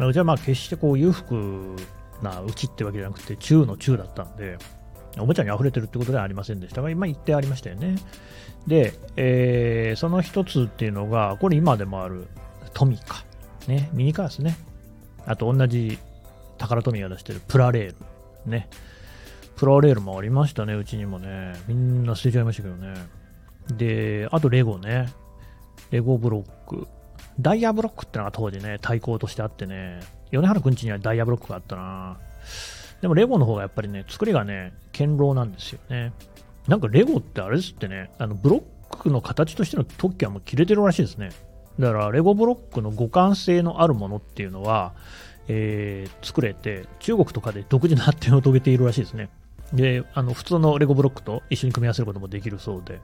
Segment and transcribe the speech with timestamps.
[0.00, 1.76] あのうちはまあ決してこう裕福
[2.22, 4.56] なうちってわけじゃなくて、中の中だったんで、
[5.18, 7.96] おもちゃに溢れてるってことではありませんでしたが、今言ってありましたよね。
[8.66, 12.28] で、えー、その一つっていうのが、これ今でもある
[12.72, 13.26] トミカ、
[13.68, 14.56] ね、ミニカーですね。
[15.26, 15.98] あと同じ
[16.56, 17.94] 宝トミが出してるプラレー
[18.46, 18.70] ル、ね。
[19.56, 21.60] プラレールもありましたね、うちにもね。
[21.68, 22.94] みんな捨てちゃいましたけどね。
[23.76, 25.12] で、あとレゴね。
[25.90, 26.86] レゴブロック。
[27.40, 30.00] ダイヤブロックってのが当時ね、対抗としてあってね、
[30.30, 32.18] 米原くんちにはダイヤブロックがあったな
[33.00, 36.12] でもレゴの方がやっぱりね、作りがね、堅牢なんですよね。
[36.68, 41.30] なんかレゴってあれですってね、あのブロックの形としての特許はもう切れてるらしいですね。
[41.78, 44.92] だからレゴブロックの互換性のあるものっていうのは、
[45.48, 49.30] えー、作れて、中国とかで独自の発展を遂げているらしいですね。
[49.72, 53.00] で、あの普通のレゴブロックと一緒に組み合わせることもできるそうで、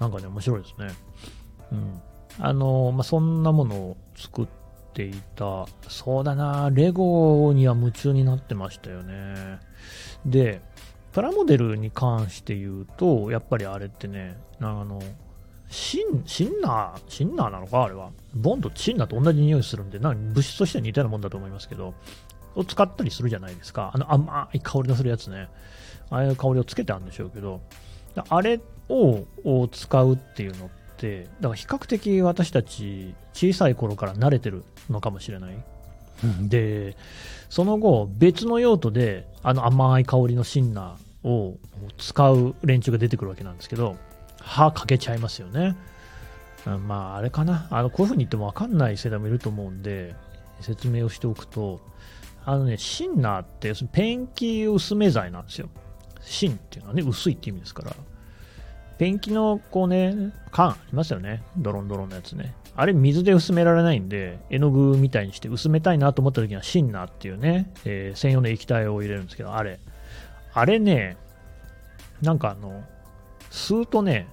[0.00, 0.88] なんかね、面白いですね。
[1.72, 2.00] うん。
[2.38, 4.46] あの、まあ、そんなものを作っ
[4.92, 9.58] ていた、そうだな、レゴには夢中になってましたよね。
[10.24, 10.60] で、
[11.12, 15.00] プラモデルに関して言うと、やっぱりあれってね、あの、
[15.68, 18.10] シン、シンナー、シンナーなのかあれは。
[18.34, 21.94] ボンドシンナーと同じ匂いするんで、な物質としては似たようなもんだと思いますけど、
[22.54, 23.90] を使ったりするじゃないですか。
[23.94, 25.48] あの甘い香りのするやつね。
[26.10, 27.60] ああいう香りをつけてあるんでしょうけど、
[28.28, 29.24] あれを
[29.68, 35.56] 使うっていうのって、だから比較的私たち小さい頃から慣れてるのかもしれない。
[36.40, 36.96] で、
[37.48, 41.58] その後、別の用途で、あの甘い香りのシンナーを
[41.98, 43.96] 使う連中が出てくるわけなんですけど、
[44.40, 45.76] 歯かけちゃいますよね。
[46.86, 47.68] まあ、あれかな。
[47.70, 50.14] あの、こういう風に言ってもわかんない世代もいると思うんで、
[50.60, 51.80] 説明をしておくと、
[52.44, 55.68] あのね、シンナーって、ペンキ薄め剤なんですよ。
[56.20, 57.92] 芯っていうのはね、薄いって意味ですから。
[58.98, 61.42] ペンキのこうね、缶ありますよね。
[61.56, 62.54] ドロンドロンのやつね。
[62.74, 69.80] あれ水で薄められないんで、絵の具みたいにして薄めたいなと思った時にはシンナーっていうね、えー、専用の液体を入れるんですけど、あれ。
[70.52, 71.16] あれね、
[72.22, 72.84] なんかあの、
[73.50, 74.28] 吸うとね、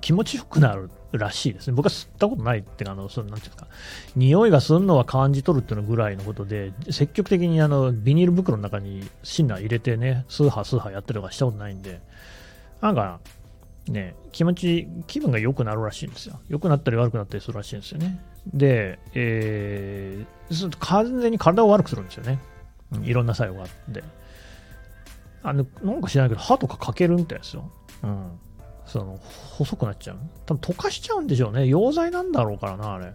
[0.00, 1.74] 気持ちよくなるらしいですね。
[1.74, 3.68] 僕は吸ったことないっていうか、あの、その、なんていうか、
[4.16, 12.00] 匂いがすんのは感じ取るっていうのぐらいのことで、積極的にあの、ビニール袋の中にシンナー入れてね、数波数波やったりとかしたことないんで、
[12.80, 13.20] なんか、
[13.88, 16.38] ね、気持ち、気分が良くなるらしいんですよ。
[16.48, 18.20] 良くなったり悪くなったりするらしいんですよね。
[18.46, 22.38] で、えー、完全に体を悪くするんですよね。
[23.02, 24.02] いろんな作用があって。
[25.42, 27.70] あの、なんか知らないけど、歯とかかけるみたいですよ。
[28.02, 28.38] うん。
[28.86, 30.18] その、細くなっちゃう。
[30.46, 31.62] 多分溶かしちゃうんでしょうね。
[31.62, 33.12] 溶剤なんだろうからな、あれ。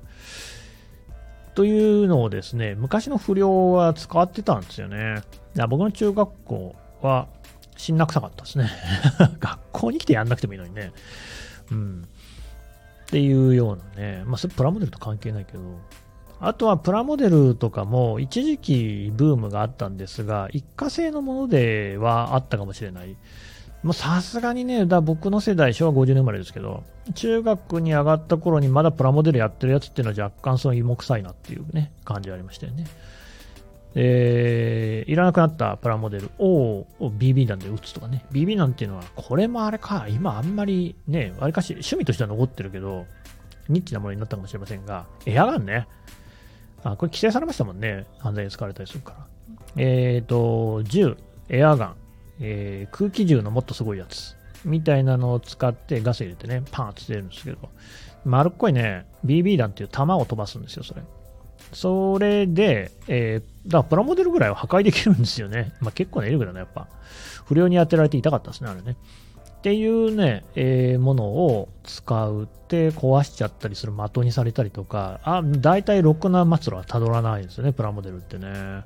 [1.56, 5.22] というのをですね、昔の不良は使ってたんですよね。
[5.70, 7.28] 僕の中学校は、
[7.76, 8.70] しんな臭かったですね。
[9.40, 10.92] 学校に来てやんなくてもいいのにね。
[11.72, 12.08] うん。
[13.04, 14.24] っていうようなね。
[14.26, 15.60] まあ、それプラモデルと関係ないけど。
[16.40, 23.16] あとはプラモデルとかも一時期ブームがあったんですが、一過性のものではあったかもしれない。
[23.84, 26.84] もうさすがにね、だ僕の世代、昭和50年生まれですけど、
[27.16, 32.88] 中学に上がった頃にまだプラモデルやってるやつっていうのは若干その芋臭いなっていうね、感じありましたよね。
[33.96, 38.26] えー、いらなくなったプラモデルを BB 弾で撃つとかね。
[38.32, 43.06] BB 弾っていうのは、これもあれか、今あんまりね、わりかし趣味としては残ってるけど、
[43.70, 45.88] ニッチなものになったかもしれませんが、エアガンね。
[46.84, 48.06] あ、これ規制されましたもんね。
[48.20, 49.28] 犯罪に使われたりするから。
[49.78, 51.18] えっ、ー、と、銃、
[51.50, 51.96] エアガン、
[52.40, 57.58] えー、空気銃のもっとすごいやつ、みたいなのを使ってガス入れてね、パンって出るんですけど、
[58.26, 61.02] 丸っこいね、BB 弾っていう弾を飛ばすんですよ、それ。
[61.74, 65.74] それで、えー、だからプラモデルぐらいは破壊できるんですよね。
[65.82, 66.88] まあ、結構な威力だね、やっぱ。
[67.46, 68.96] 不良に当てられて痛かったですね、あれね。
[69.58, 78.84] っていうね、えー、ものを使うって壊しちゃったりする的にされたりとか、あ、大体ろくな末路はたどらないですよね、プラモデルってね。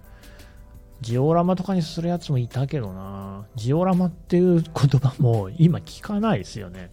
[1.02, 3.46] ジオラマとかにするやつもいたけどな。
[3.56, 6.92] ジオラマっていう言葉も今聞かないですよね。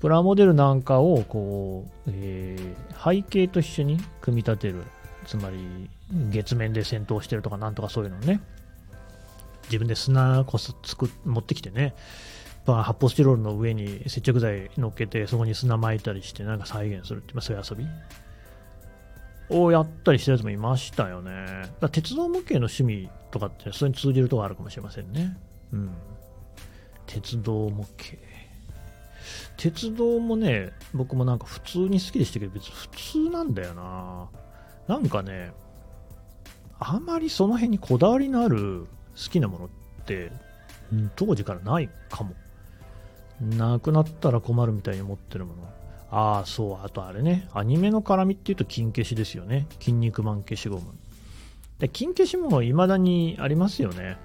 [0.00, 4.82] プラモデルなんかをこう、えー、背景と一緒に組み立てる。
[5.26, 5.90] つまり、
[6.30, 8.40] 月面で戦闘してるとかなんとかそういうのね。
[9.64, 11.94] 自分で砂こそ作持ってきてね。
[12.66, 17.86] 発泡スチロールの上に接着剤乗っけて、そこに砂巻いたりして、なんか再現するって、まあ、そういう遊び。
[19.48, 21.70] をやったりしてるやつもいましたよね。
[21.80, 25.36] だ鉄道模型の趣味とかってそれに通じるとこあるかもしれませんね。
[25.72, 25.90] うん。
[27.06, 28.16] 鉄道模型。
[29.56, 34.28] 鉄道もね、僕もなんか普通に好きでしたけど、別に普通なんだよな。
[34.88, 35.52] なんかね、
[36.78, 38.86] あまりその辺にこだわりのある
[39.16, 39.68] 好きなものっ
[40.04, 40.30] て、
[41.16, 42.34] 当時からないかも。
[43.40, 45.62] なくなったら困るみたいに思ってるもの。
[46.10, 49.66] ああ、そう、あとあれね、アニメの絡みっていうと金消しですよね。
[49.80, 50.92] 筋肉マン消しゴム。
[51.78, 54.16] で金消しも未だにありますよね。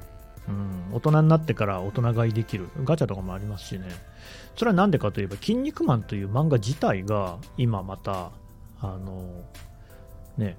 [0.48, 3.88] うん、大人になってから大人買いできるガチャとかもありますしね。
[4.56, 8.32] それは何でかといえば、筋肉マンという漫画自体が今また、
[8.80, 9.44] あの、
[10.42, 10.58] ね、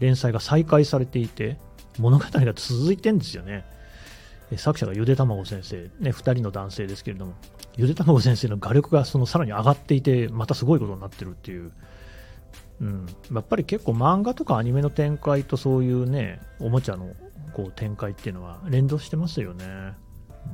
[0.00, 1.58] 連載が再開されていて、
[1.98, 3.64] 物語が続いてんですよね。
[4.56, 7.34] 作者がゆでたまご先生、ね、2人の男性ですけれども、
[7.76, 11.72] ゆでたまご先生の画力がそのさらに上がっていて、またすごいことになってるっていう、
[12.80, 17.14] うん、やっぱり結構漫画とかアニメの展開とそういうね、おもちゃの
[17.52, 19.64] こう展開っていうのは連動してますよね。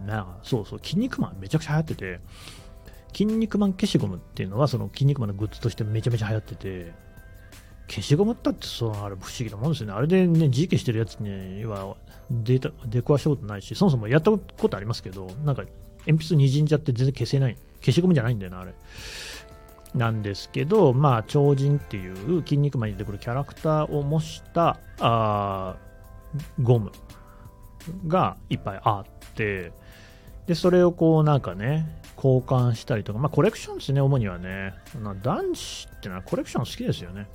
[0.06, 2.20] なあそうそう、筋肉マンめちゃくちゃ流行ってて、
[3.12, 6.92] 筋肉マン消しゴムっていうのはその筋肉マンのグッズとしてめちゃめちゃ流行ってて、
[7.88, 9.92] 消しゴムったってそのあれ不思議なもんですよね。
[9.94, 11.96] あれでね、字消してるやつには
[12.30, 14.38] 出た出くわしたことないし、そもそもやったこ
[14.68, 15.64] とありますけど、なんか
[16.06, 17.56] 鉛筆にじんじゃって全然消せない。
[17.80, 18.74] 消しゴムじゃないんだよな、あれ。
[19.94, 25.76] なんですけど、まあ、超人っていう筋肉マンに出てくるキャラクターを模したあ
[26.60, 26.90] ゴム
[28.08, 29.72] がいっぱいあって、
[30.46, 34.74] で、それをこうなんかね、交換したりとか、まあコレクションですね、主にはね。
[35.22, 37.28] 男子ってのはコレクション好きですよね。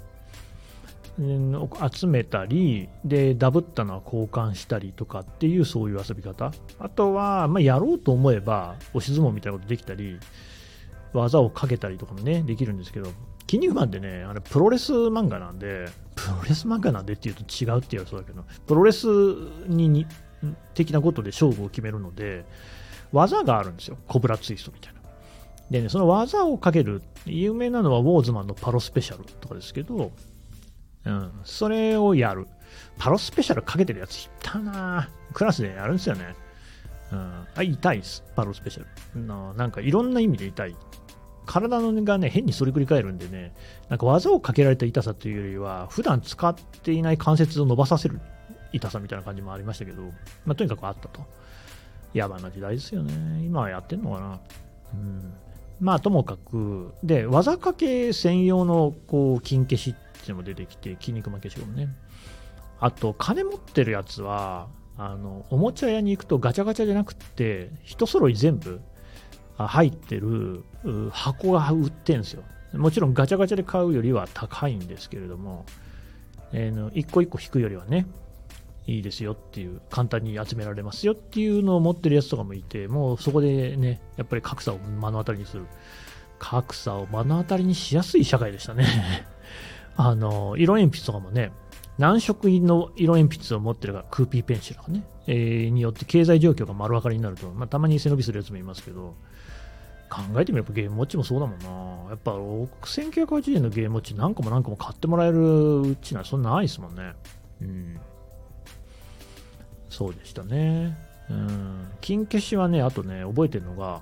[1.92, 6.52] 集めたりでダブったのは交換したりとかっていうそういう遊び方。
[6.80, 10.20] あとは、まあ、やろうと思えば押し相撲みたいなことできたり
[11.14, 13.12] 技をかけたりとかもねできるんですけど
[13.42, 19.08] 筋肉マンってねあれプロレス漫画なんでプロレス漫画なんでっていうと違うって言われそうだけどプロレス
[19.68, 20.06] に
[20.74, 22.46] 的なことで勝負を決めるので
[23.12, 23.98] 技があるんですよ。
[24.08, 25.00] コブラツイストみたいな。
[25.72, 30.12] でねその技をかける有名なのはウォーズマンのパロスペシャルとかですけど
[31.12, 31.32] ん。
[31.44, 32.48] それをやる。
[32.98, 36.36] パロスペシャルかけてるやついたなクラスでやるんですよね。
[37.12, 37.48] うん。
[37.56, 38.24] あ、痛いです。
[38.36, 38.86] パロスペシャ
[39.16, 39.26] ル。
[39.26, 40.76] ななんかいろんな意味で痛い。
[41.46, 43.54] 体のがね、変に反りくり返るんでね、
[43.90, 48.20] なんか技をかけられた痛さというよりは、普段使っていない関節を伸ばさせる
[48.72, 50.04] 痛さみたいな感じもありましたけど、
[50.46, 51.26] まあ、とにかくあったと。
[52.14, 53.44] 野蛮な時代ですよね。
[53.44, 54.40] 今はやってんのかな。
[54.94, 55.34] うん。
[55.80, 61.90] まあ、ともかく、で、技かけ専用の、こう、金消しっていうのも出てきて、筋肉負けしゴムね。
[62.80, 64.68] あと、金持ってるやつは、
[64.98, 68.82] あの、おもちゃ屋に行くとガチャガチャじゃなくて、一揃い全部
[69.58, 70.64] 入ってる
[71.12, 72.44] 箱が売ってんですよ。
[72.74, 75.66] もちろんガチャガチャで買うよりは高いんですけれども、
[76.52, 78.06] えー、の一個一個引くよりはね、
[78.88, 85.66] いいですよっていう、簡単に集められますよっていうのを持ってるやつとかもいて、もうそこでね、やっぱり格差を目の当たりにする。
[86.40, 88.86] 格差を目の当たりにしやすい社会でしたね。
[90.02, 91.52] あの、色鉛筆とかもね、
[91.98, 99.18] 何色の色鉛筆を持ってるか、クーピーペンシルとかね、えー、によって経済状況が丸分かりになると、まあ、たまに背伸びするやつもいますけど、
[100.10, 102.12] 考えてみればゲームウォッチもそうだもんな。
[102.12, 107.14] やっぱ6980円のゲームウォッチ何個も何個も買ってもらえるうちなそんなないですもんね。
[107.62, 108.00] うん。
[109.90, 110.98] そうでしたね。
[111.30, 111.90] うん。
[112.00, 114.02] 金消しはね、あとね、覚えてるのが、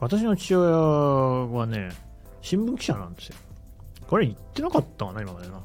[0.00, 1.88] 私の父親はね、
[2.42, 3.36] 新聞記者なんですよ。
[4.08, 5.60] これ言ってなかったかな、今までな。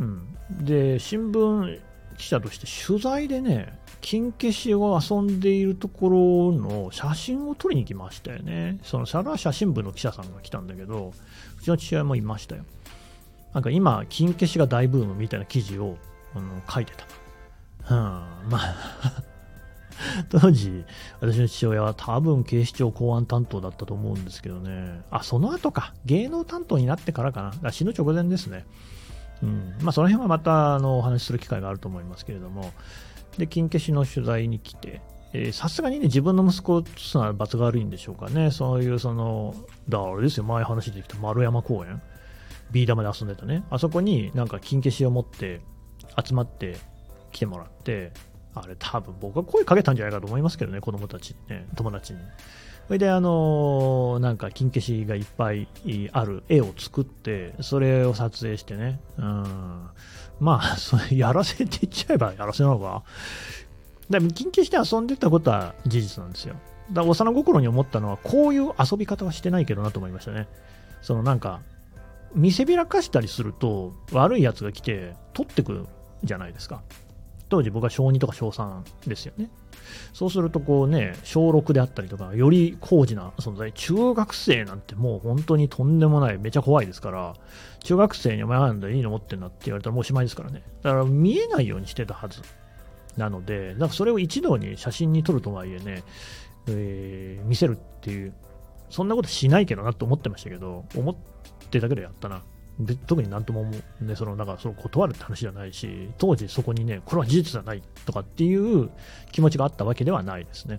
[0.00, 0.36] うん。
[0.64, 1.80] で、新聞
[2.18, 8.78] 記者として取材でね、金消しを遊んでいるところの写真を撮りに来ましたよね。
[8.82, 11.12] その、それは写真部の記者さんが来たんだけど、
[11.58, 12.64] うちの父親もいましたよ。
[13.52, 15.96] なんか今、金消しが大ブームみたいな記事を
[16.34, 17.06] あの書いてた。
[17.88, 17.98] うん、
[18.50, 19.35] まあ
[20.28, 20.84] 当時、
[21.20, 25.02] 私の父親は多分警視庁公安担当だったと思うんですけどね。
[25.10, 25.94] あ、その後か。
[26.04, 27.50] 芸能担当になってからかな。
[27.52, 28.64] か死ぬ直前ですね。
[29.42, 29.74] うん。
[29.80, 32.72] まあ、その辺はまた、あの、お話しする機会があると思いますけれども。
[33.38, 35.02] で、金消しの取材に来て、
[35.52, 38.50] さすがにね、自分の息子とすのは罰が悪いんでしょうかね。
[38.50, 39.54] そういう、その、
[39.88, 42.00] だあれですよ、前話できた丸山公園。
[42.70, 43.64] ビー玉で遊んでたね。
[43.70, 45.60] あそこになんか金消しを持って
[46.24, 46.76] 集まって
[47.32, 48.12] 来てもらって、
[48.56, 52.18] あれ多分僕が声かけたんじゃないかと思いますけどね、子供たちにね、友達に。
[52.86, 55.68] それで、あのー、なんか、金消しがいっぱい
[56.12, 59.88] ある絵を作って、それを撮影してね、うん。
[60.40, 63.02] まあ、 それやらせって言っちゃえばやらせなのか。
[64.08, 66.54] でも、金消して遊んでたことは事実なんですよ。
[66.92, 70.46] だから、幼心に思ったのは、こういう遊び方はしてないけどなと思いましたね。
[71.02, 71.60] そのなんか、
[72.36, 75.86] 見せびらかしたりすると、悪い奴が来て、取ってくる
[76.22, 76.82] じゃないですか。
[77.48, 79.48] 当時僕は小2とか小3ですよね。
[80.12, 87.34] そうするとこうね、小6であったりとか、より高次な存在、中学生なんてもう本当にとんでもない、めちゃ怖いですから、
[87.84, 90.62] 中学生にお前なんだいいの持ってんなって言われたらもうおしまいですからね。
[90.82, 92.40] だから見えないようにしてたはず。
[93.16, 96.02] なので、なんかそれを一度に写真に撮るとはいえね、
[96.68, 98.34] えー、見せるっていう、
[98.90, 101.16] そんなことしないけどなと思ってましたけど、思っ
[101.70, 102.42] てたけどやったな。
[102.78, 108.90] で特になんとも思う、ね、そのなんかその断るって話じゃないし、当時そこにね、これは事実じゃないとかっていう
[109.32, 110.78] 気持ちがあったわけではないですね。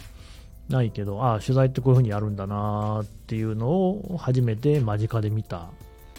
[0.70, 5.70] ないけど、ああ、取材ってこういうふうにやるんだなっていうのを初めて間近で見た、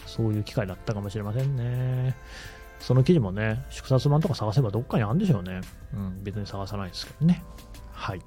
[0.05, 2.15] そういう機会だったかもしれませんね。
[2.79, 5.61] その記事もね、縮刷版とか探せばどっかにあるんでしょうね。
[5.93, 7.43] うん、別に探さないですけどね。
[7.91, 8.21] はい。